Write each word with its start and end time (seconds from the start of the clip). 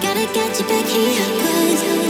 Gotta 0.00 0.26
get 0.32 0.58
you 0.58 0.66
back 0.66 0.86
here, 0.86 1.26
cause 1.38 2.09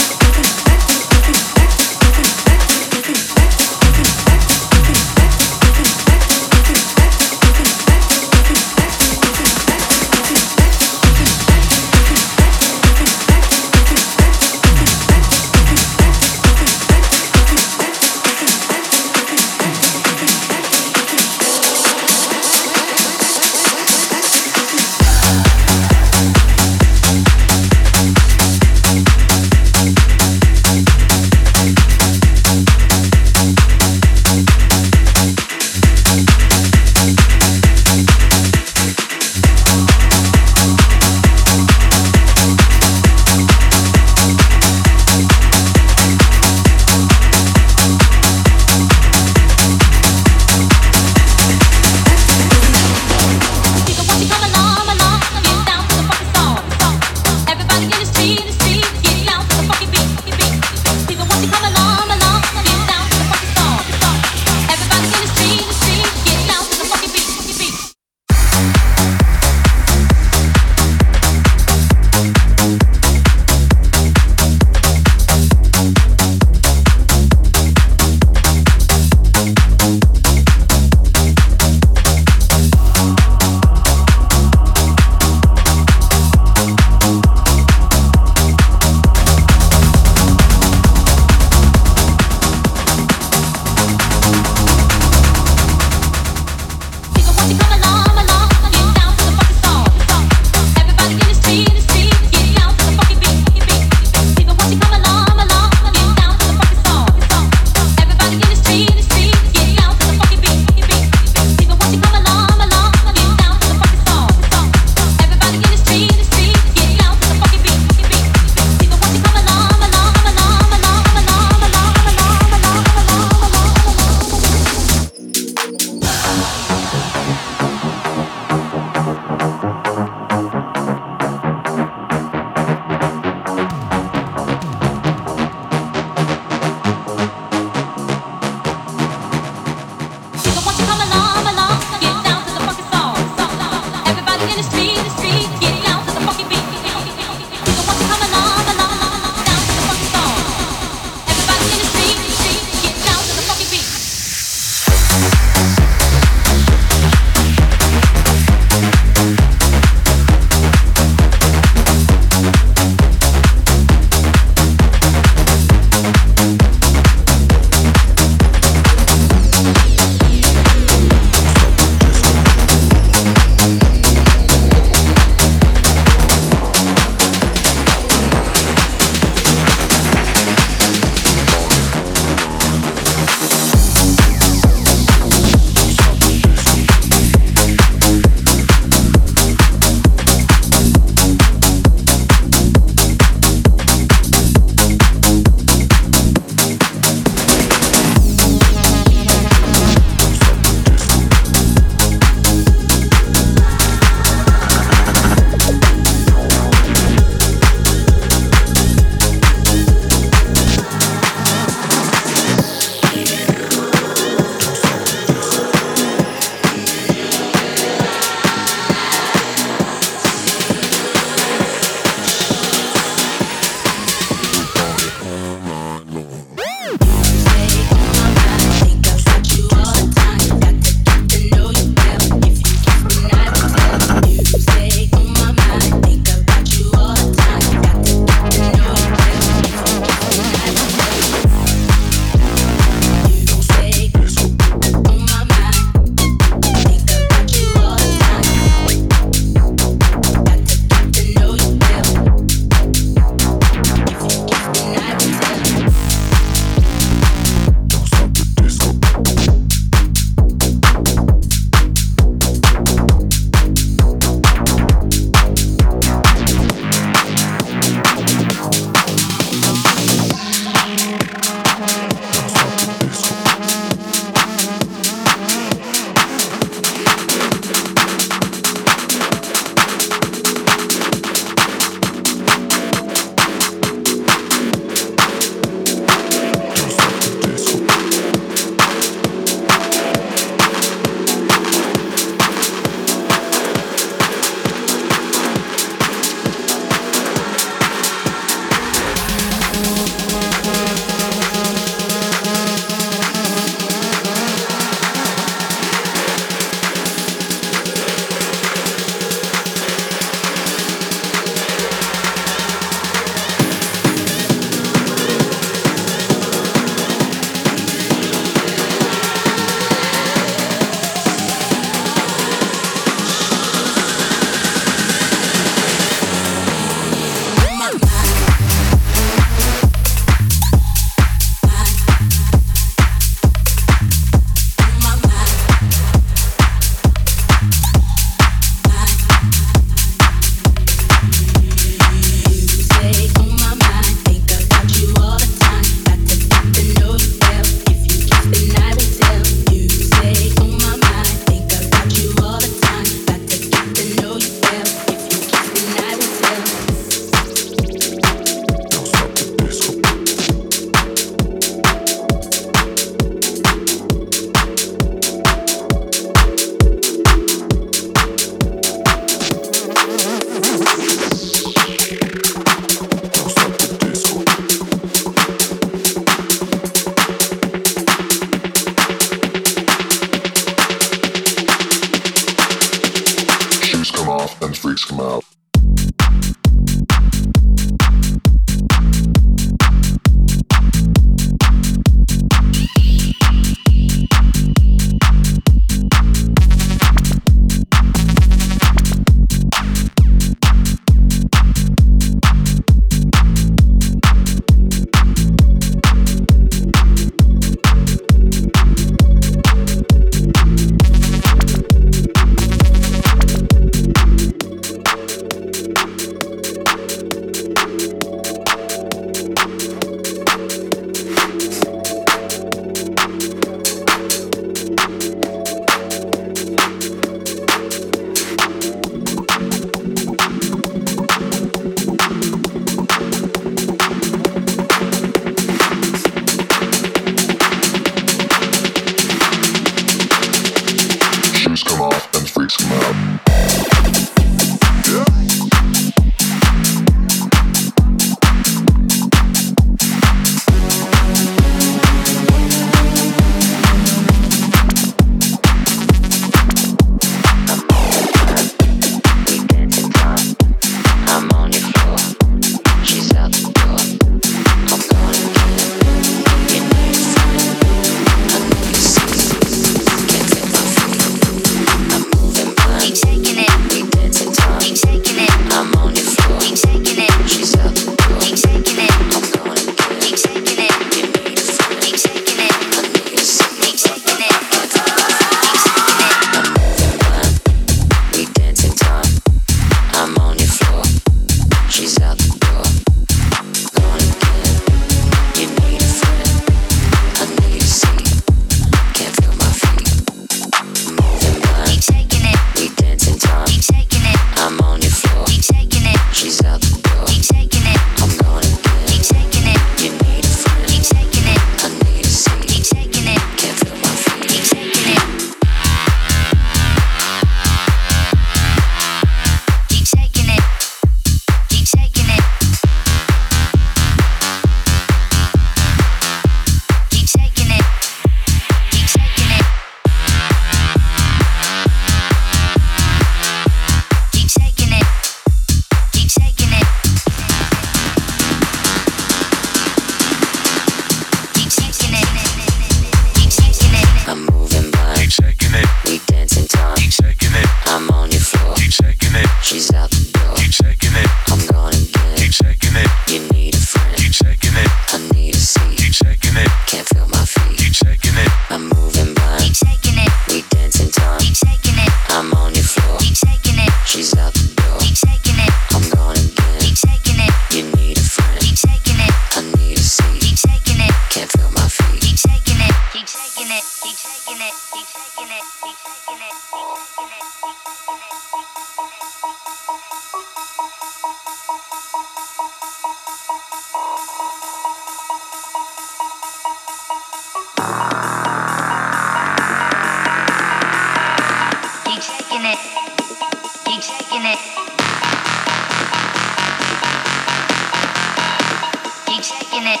You 599.40 599.44
checking 599.46 599.86
it. 599.86 600.00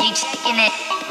You 0.00 0.14
checking 0.14 0.58
it. 0.58 1.01